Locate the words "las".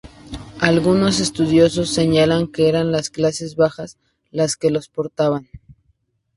2.91-3.11, 4.31-4.57